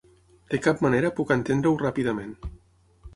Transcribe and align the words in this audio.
De 0.53 0.59
cap 0.67 0.79
manera 0.85 1.11
puc 1.19 1.33
entendre-ho 1.35 1.77
ràpidament. 1.83 2.33